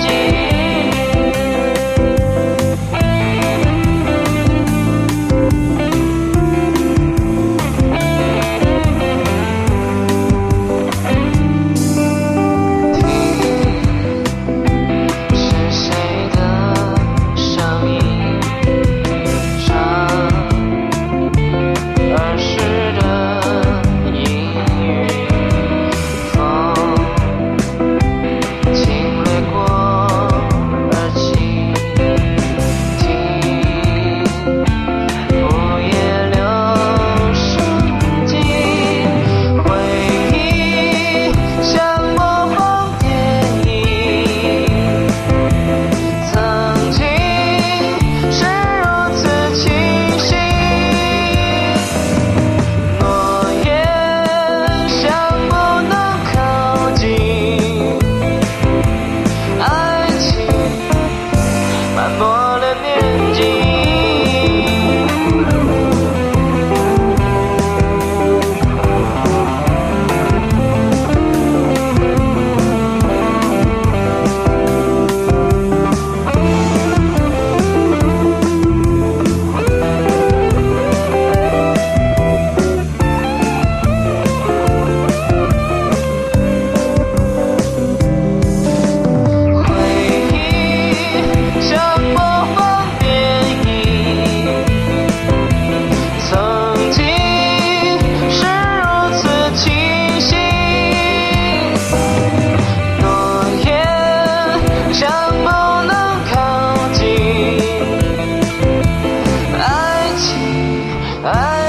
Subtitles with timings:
[0.00, 0.39] changes.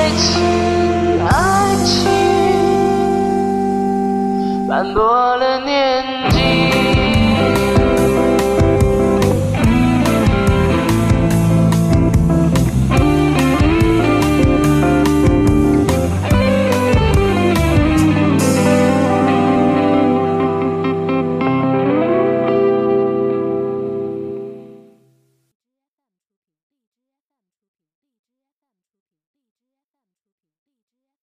[0.00, 2.08] 爱情爱情。
[4.66, 6.09] 斑驳了年